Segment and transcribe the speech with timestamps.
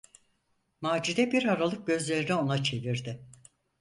[0.81, 3.25] Macide bir aralık gözlerini ona çevirdi.